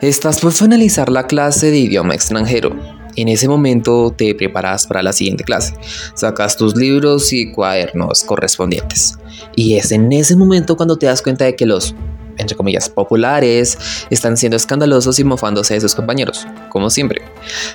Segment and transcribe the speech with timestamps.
[0.00, 2.74] Estás por finalizar la clase de idioma extranjero.
[3.16, 5.74] En ese momento te preparas para la siguiente clase.
[6.14, 9.18] Sacas tus libros y cuadernos correspondientes.
[9.54, 11.94] Y es en ese momento cuando te das cuenta de que los,
[12.38, 13.76] entre comillas, populares
[14.08, 17.20] están siendo escandalosos y mofándose de sus compañeros, como siempre.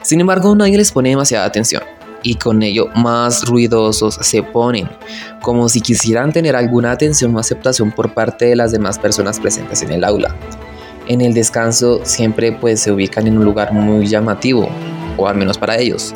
[0.01, 1.83] Sin embargo, nadie les pone demasiada atención
[2.23, 4.89] y con ello más ruidosos se ponen,
[5.43, 9.83] como si quisieran tener alguna atención o aceptación por parte de las demás personas presentes
[9.83, 10.35] en el aula
[11.07, 14.69] en el descanso siempre pues se ubican en un lugar muy llamativo,
[15.17, 16.13] o al menos para ellos.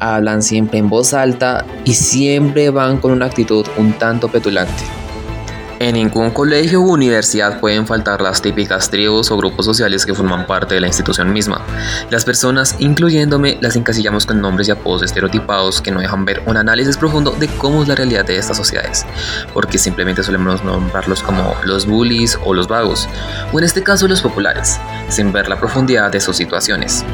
[0.00, 5.01] Hablan siempre en voz alta y siempre van con una actitud un tanto petulante.
[5.82, 10.46] En ningún colegio u universidad pueden faltar las típicas tribus o grupos sociales que forman
[10.46, 11.60] parte de la institución misma.
[12.08, 16.56] Las personas, incluyéndome, las encasillamos con nombres y apodos estereotipados que no dejan ver un
[16.56, 19.04] análisis profundo de cómo es la realidad de estas sociedades,
[19.52, 23.08] porque simplemente solemos nombrarlos como los bullies o los vagos,
[23.52, 27.04] o en este caso los populares, sin ver la profundidad de sus situaciones.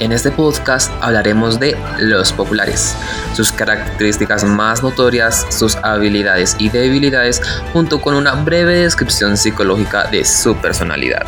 [0.00, 2.96] En este podcast hablaremos de los populares,
[3.34, 7.42] sus características más notorias, sus habilidades y debilidades,
[7.74, 11.26] junto con una breve descripción psicológica de su personalidad.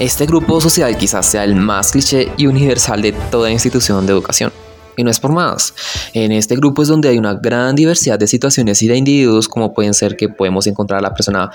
[0.00, 4.63] Este grupo social quizás sea el más cliché y universal de toda institución de educación
[4.96, 5.74] y no es por más.
[6.12, 9.74] En este grupo es donde hay una gran diversidad de situaciones y de individuos, como
[9.74, 11.50] pueden ser que podemos encontrar a la persona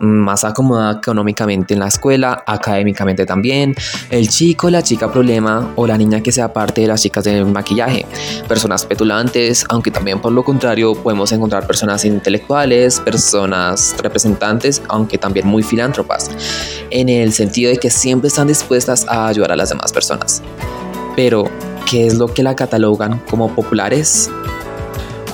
[0.00, 3.74] más acomodada económicamente en la escuela, académicamente también,
[4.10, 7.46] el chico, la chica problema o la niña que sea parte de las chicas del
[7.46, 8.06] maquillaje,
[8.48, 15.46] personas petulantes, aunque también por lo contrario podemos encontrar personas intelectuales, personas representantes, aunque también
[15.46, 16.30] muy filántropas,
[16.90, 20.42] en el sentido de que siempre están dispuestas a ayudar a las demás personas.
[21.16, 21.48] Pero
[21.90, 24.30] ¿Qué es lo que la catalogan como populares?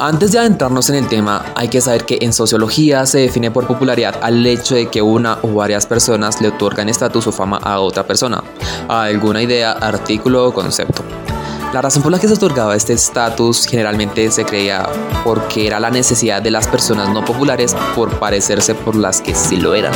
[0.00, 3.66] Antes de adentrarnos en el tema, hay que saber que en sociología se define por
[3.66, 7.78] popularidad al hecho de que una o varias personas le otorgan estatus o fama a
[7.80, 8.42] otra persona,
[8.88, 11.04] a alguna idea, artículo o concepto.
[11.72, 14.88] La razón por la que se otorgaba este estatus generalmente se creía
[15.22, 19.56] porque era la necesidad de las personas no populares por parecerse por las que sí
[19.56, 19.92] lo eran.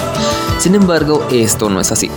[0.59, 2.10] Sin embargo, esto no es así.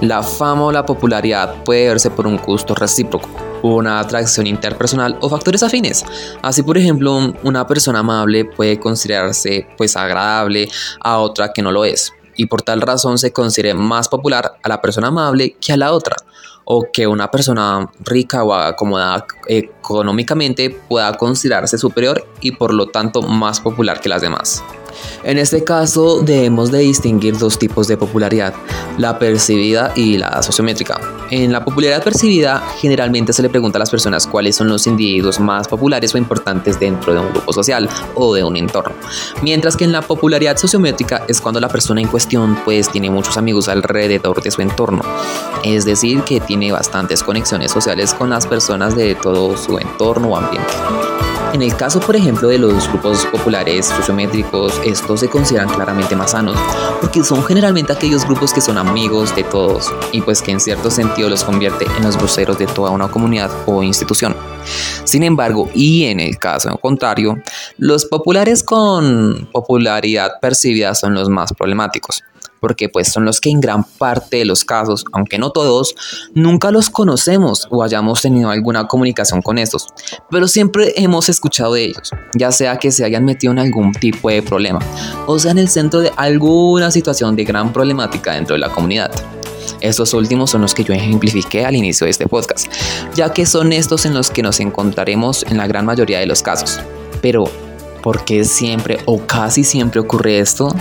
[0.00, 5.28] La fama o la popularidad puede verse por un gusto recíproco una atracción interpersonal o
[5.28, 6.04] factores afines.
[6.42, 10.68] Así, por ejemplo, una persona amable puede considerarse pues agradable
[11.00, 14.68] a otra que no lo es y por tal razón se considere más popular a
[14.68, 16.16] la persona amable que a la otra
[16.64, 23.22] o que una persona rica o acomodada económicamente pueda considerarse superior y por lo tanto
[23.22, 24.62] más popular que las demás.
[25.24, 28.54] En este caso debemos de distinguir dos tipos de popularidad,
[28.98, 31.00] la percibida y la sociométrica.
[31.30, 35.40] En la popularidad percibida generalmente se le pregunta a las personas cuáles son los individuos
[35.40, 38.94] más populares o importantes dentro de un grupo social o de un entorno.
[39.42, 43.36] Mientras que en la popularidad sociométrica es cuando la persona en cuestión pues tiene muchos
[43.38, 45.02] amigos alrededor de su entorno.
[45.64, 50.36] Es decir, que tiene bastantes conexiones sociales con las personas de todo su entorno o
[50.36, 50.72] ambiente.
[51.52, 56.30] En el caso, por ejemplo, de los grupos populares sociométricos, estos se consideran claramente más
[56.30, 56.56] sanos,
[57.00, 60.90] porque son generalmente aquellos grupos que son amigos de todos y pues que en cierto
[60.90, 64.34] sentido los convierte en los voceros de toda una comunidad o institución.
[65.04, 67.38] Sin embargo, y en el caso contrario,
[67.76, 72.24] los populares con popularidad percibida son los más problemáticos
[72.62, 75.94] porque pues son los que en gran parte de los casos, aunque no todos,
[76.32, 79.88] nunca los conocemos o hayamos tenido alguna comunicación con estos,
[80.30, 84.30] pero siempre hemos escuchado de ellos, ya sea que se hayan metido en algún tipo
[84.30, 84.78] de problema
[85.26, 89.10] o sea en el centro de alguna situación de gran problemática dentro de la comunidad.
[89.80, 92.66] Estos últimos son los que yo ejemplifiqué al inicio de este podcast,
[93.14, 96.42] ya que son estos en los que nos encontraremos en la gran mayoría de los
[96.42, 96.80] casos.
[97.20, 97.44] Pero,
[98.02, 100.74] ¿por qué siempre o casi siempre ocurre esto?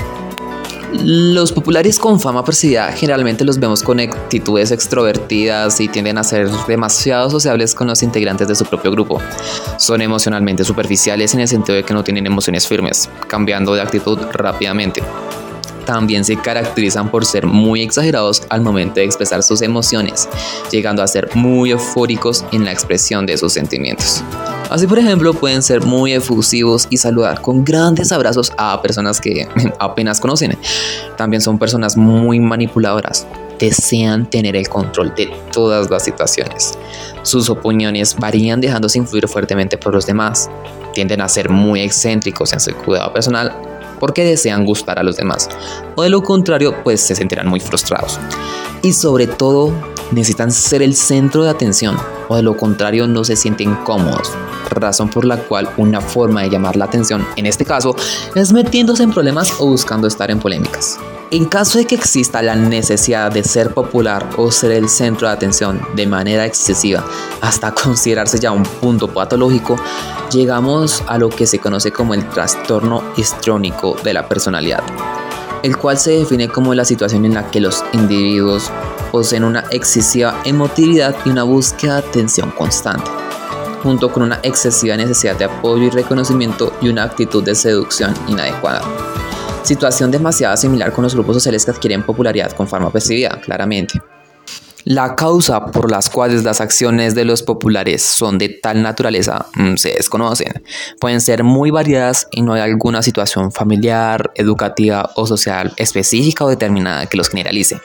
[0.94, 6.50] Los populares con fama percibida generalmente los vemos con actitudes extrovertidas y tienden a ser
[6.68, 9.22] demasiado sociables con los integrantes de su propio grupo.
[9.78, 14.20] Son emocionalmente superficiales en el sentido de que no tienen emociones firmes, cambiando de actitud
[14.34, 15.02] rápidamente
[15.86, 20.30] también se caracterizan por ser muy exagerados al momento de expresar sus emociones,
[20.72, 24.24] llegando a ser muy eufóricos en la expresión de sus sentimientos.
[24.72, 29.46] Así por ejemplo pueden ser muy efusivos y saludar con grandes abrazos a personas que
[29.80, 30.58] apenas conocen.
[31.18, 33.28] También son personas muy manipuladoras,
[33.60, 36.80] desean tener el control de todas las situaciones.
[37.22, 40.50] Sus opiniones varían dejándose influir fuertemente por los demás.
[40.94, 43.54] Tienden a ser muy excéntricos en su cuidado personal
[44.00, 45.50] porque desean gustar a los demás.
[45.96, 48.22] O de lo contrario, pues se sentirán muy frustrados.
[48.84, 49.74] Y sobre todo,
[50.12, 51.98] necesitan ser el centro de atención
[52.30, 54.32] o de lo contrario no se sienten cómodos
[54.70, 57.96] razón por la cual una forma de llamar la atención, en este caso,
[58.36, 60.98] es metiéndose en problemas o buscando estar en polémicas.
[61.34, 65.34] En caso de que exista la necesidad de ser popular o ser el centro de
[65.34, 67.06] atención de manera excesiva
[67.40, 69.78] hasta considerarse ya un punto patológico,
[70.30, 74.84] llegamos a lo que se conoce como el trastorno histrónico de la personalidad,
[75.64, 78.70] el cual se define como la situación en la que los individuos
[79.14, 83.10] poseen una excesiva emotividad y una búsqueda de atención constante,
[83.82, 88.82] junto con una excesiva necesidad de apoyo y reconocimiento y una actitud de seducción inadecuada
[89.64, 94.02] situación demasiado similar con los grupos sociales que adquieren popularidad con forma percibida, claramente.
[94.84, 99.76] La causa por las cuales las acciones de los populares son de tal naturaleza mm,
[99.76, 100.64] se desconocen.
[101.00, 106.50] Pueden ser muy variadas y no hay alguna situación familiar, educativa o social específica o
[106.50, 107.80] determinada que los generalice.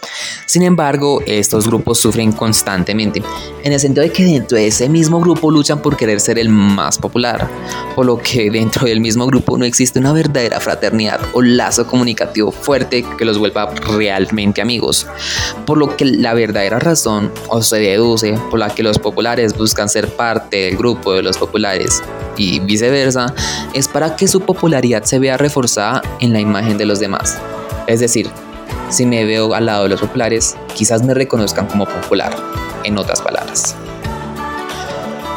[0.47, 3.23] Sin embargo, estos grupos sufren constantemente,
[3.63, 6.49] en el sentido de que dentro de ese mismo grupo luchan por querer ser el
[6.49, 7.49] más popular,
[7.95, 12.53] por lo que dentro del mismo grupo no existe una verdadera fraternidad o lazo comunicativo
[12.53, 13.67] fuerte que los vuelva
[13.97, 15.07] realmente amigos,
[15.67, 19.89] por lo que la verdadera razón o se deduce por la que los populares buscan
[19.89, 22.03] ser parte del grupo de los populares
[22.37, 23.35] y viceversa
[23.75, 27.39] es para que su popularidad se vea reforzada en la imagen de los demás.
[27.87, 28.31] Es decir,
[28.89, 32.35] si me veo al lado de los populares, quizás me reconozcan como popular,
[32.85, 33.75] en otras palabras.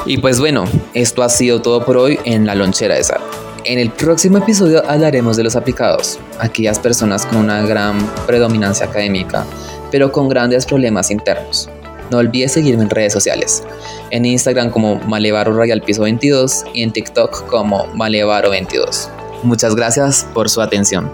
[0.06, 3.22] Y pues bueno, esto ha sido todo por hoy en la lonchera de sal.
[3.66, 9.46] En el próximo episodio hablaremos de los aplicados, aquellas personas con una gran predominancia académica
[9.92, 11.70] pero con grandes problemas internos.
[12.12, 13.64] No olvides seguirme en redes sociales,
[14.10, 19.10] en Instagram como Malevaro Royal Piso 22 y en TikTok como Malevaro 22.
[19.44, 21.12] Muchas gracias por su atención.